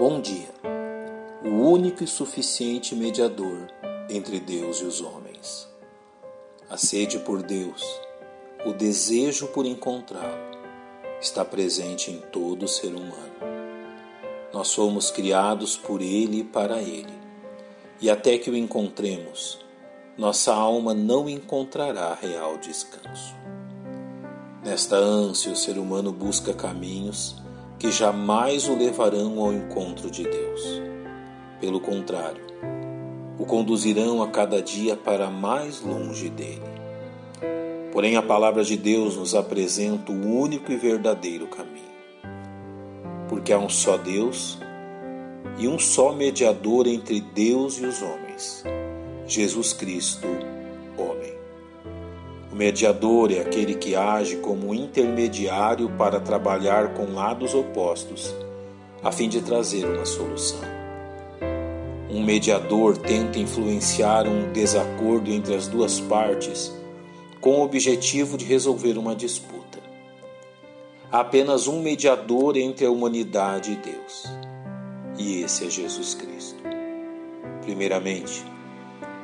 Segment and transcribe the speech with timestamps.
[0.00, 0.48] Bom dia.
[1.44, 3.70] O único e suficiente mediador
[4.08, 5.68] entre Deus e os homens.
[6.70, 7.84] A sede por Deus,
[8.64, 10.56] o desejo por encontrá-lo,
[11.20, 13.34] está presente em todo ser humano.
[14.54, 17.12] Nós somos criados por Ele e para Ele,
[18.00, 19.58] e até que o encontremos,
[20.16, 23.34] nossa alma não encontrará real descanso.
[24.64, 27.39] Nesta ânsia, o ser humano busca caminhos
[27.80, 30.82] que jamais o levarão ao encontro de Deus.
[31.58, 32.44] Pelo contrário,
[33.38, 36.60] o conduzirão a cada dia para mais longe dele.
[37.90, 41.80] Porém, a palavra de Deus nos apresenta o único e verdadeiro caminho.
[43.30, 44.58] Porque há um só Deus
[45.56, 48.62] e um só mediador entre Deus e os homens,
[49.26, 50.28] Jesus Cristo,
[52.60, 58.34] mediador é aquele que age como intermediário para trabalhar com lados opostos,
[59.02, 60.60] a fim de trazer uma solução.
[62.10, 66.70] Um mediador tenta influenciar um desacordo entre as duas partes
[67.40, 69.78] com o objetivo de resolver uma disputa.
[71.10, 74.24] Há apenas um mediador entre a humanidade e Deus,
[75.18, 76.62] e esse é Jesus Cristo.
[77.62, 78.44] Primeiramente,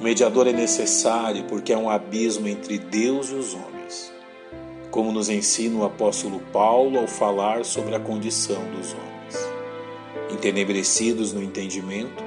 [0.00, 4.10] o mediador é necessário porque é um abismo entre Deus e os homens,
[4.90, 10.32] como nos ensina o apóstolo Paulo ao falar sobre a condição dos homens.
[10.32, 12.24] Entenebrecidos no entendimento,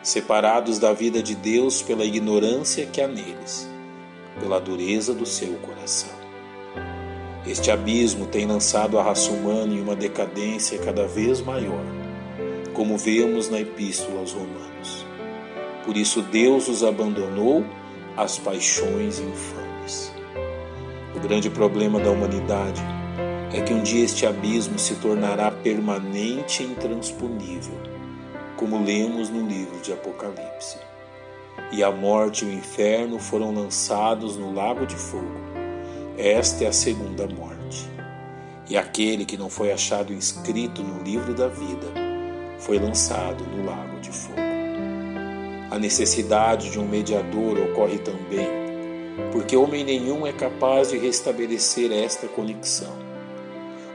[0.00, 3.68] separados da vida de Deus pela ignorância que há neles,
[4.38, 6.14] pela dureza do seu coração.
[7.44, 11.84] Este abismo tem lançado a raça humana em uma decadência cada vez maior,
[12.72, 15.11] como vemos na Epístola aos Romanos.
[15.84, 17.64] Por isso Deus os abandonou
[18.16, 20.12] às paixões infames.
[21.14, 22.80] O grande problema da humanidade
[23.52, 27.74] é que um dia este abismo se tornará permanente e intransponível,
[28.56, 30.78] como lemos no livro de Apocalipse.
[31.70, 35.40] E a morte e o inferno foram lançados no lago de fogo.
[36.16, 37.90] Esta é a segunda morte.
[38.68, 41.88] E aquele que não foi achado inscrito no livro da vida
[42.58, 44.51] foi lançado no lago de fogo.
[45.72, 48.46] A necessidade de um mediador ocorre também
[49.32, 52.92] porque homem nenhum é capaz de restabelecer esta conexão,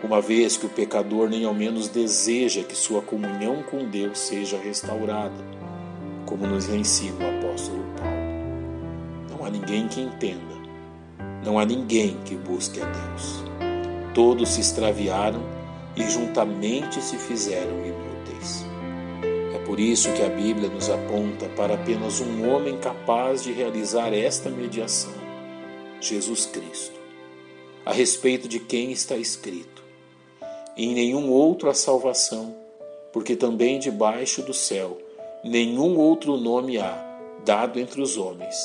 [0.04, 4.58] uma vez que o pecador nem ao menos deseja que sua comunhão com Deus seja
[4.58, 5.36] restaurada,
[6.26, 8.18] como nos ensina o apóstolo Paulo.
[9.30, 10.56] Não há ninguém que entenda,
[11.46, 13.44] não há ninguém que busque a Deus.
[14.16, 15.44] Todos se extraviaram
[15.96, 18.66] e juntamente se fizeram inúteis.
[19.68, 24.50] Por isso que a Bíblia nos aponta para apenas um homem capaz de realizar esta
[24.50, 25.12] mediação,
[26.00, 26.98] Jesus Cristo,
[27.86, 29.84] a respeito de quem está escrito.
[30.78, 32.56] em nenhum outro há salvação,
[33.12, 34.98] porque também debaixo do céu
[35.44, 37.04] nenhum outro nome há
[37.44, 38.56] dado entre os homens,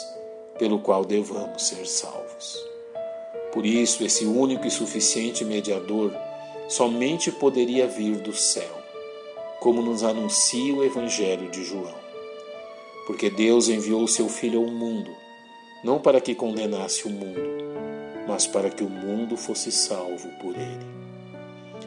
[0.57, 2.57] pelo qual devamos ser salvos.
[3.53, 6.13] Por isso, esse único e suficiente mediador
[6.69, 8.82] somente poderia vir do céu
[9.63, 11.95] como nos anuncia o Evangelho de João.
[13.07, 15.13] Porque Deus enviou seu Filho ao mundo,
[15.85, 17.41] não para que condenasse o mundo,
[18.27, 20.85] mas para que o mundo fosse salvo por ele.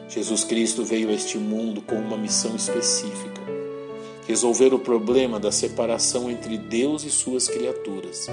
[0.08, 3.42] Jesus Cristo veio a este mundo com uma missão específica:
[4.26, 8.26] resolver o problema da separação entre Deus e suas criaturas,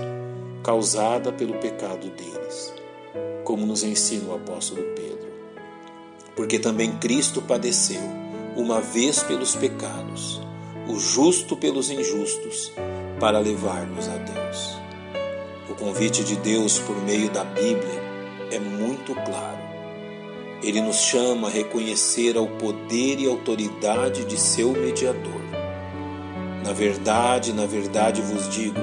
[0.63, 2.73] causada pelo pecado deles,
[3.43, 5.27] como nos ensina o apóstolo Pedro.
[6.33, 8.22] Porque também Cristo padeceu
[8.55, 10.39] uma vez pelos pecados,
[10.87, 12.71] o justo pelos injustos,
[13.19, 14.77] para levar-nos a Deus.
[15.69, 18.03] O convite de Deus por meio da Bíblia
[18.51, 19.63] é muito claro.
[20.61, 25.41] Ele nos chama a reconhecer ao poder e autoridade de seu mediador.
[26.63, 28.79] Na verdade, na verdade vos digo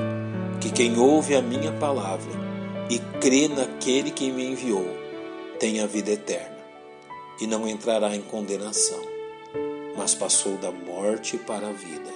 [0.61, 2.33] que quem ouve a minha palavra
[2.91, 4.87] e crê naquele que me enviou
[5.59, 6.59] tem a vida eterna
[7.41, 9.10] e não entrará em condenação
[9.97, 12.11] mas passou da morte para a vida.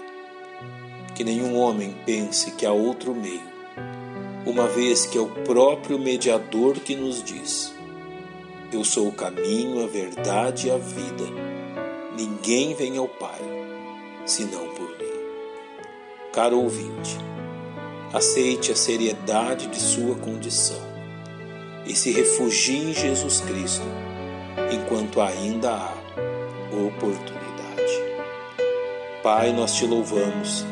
[1.15, 3.55] Que nenhum homem pense que há outro meio,
[4.45, 7.75] uma vez que é o próprio mediador que nos diz:
[8.73, 11.25] Eu sou o caminho, a verdade e a vida.
[12.17, 13.41] Ninguém vem ao Pai
[14.25, 15.05] senão por mim.
[16.33, 17.17] Caro ouvinte,
[18.13, 20.81] aceite a seriedade de sua condição
[21.87, 23.87] e se refugie em Jesus Cristo
[24.73, 25.95] enquanto ainda há
[26.73, 27.44] oportunidade.
[29.25, 30.67] Pai, nós te louvamos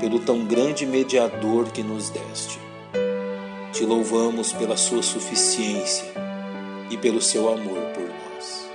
[0.00, 2.58] pelo tão grande mediador que nos deste.
[3.74, 6.06] Te louvamos pela sua suficiência
[6.90, 8.70] e pelo seu amor por nós.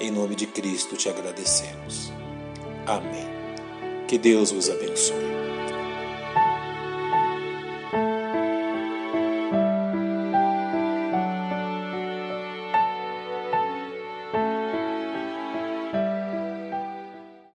[0.00, 2.12] Em nome de Cristo te agradecemos.
[2.88, 3.28] Amém.
[4.08, 5.49] Que Deus vos abençoe.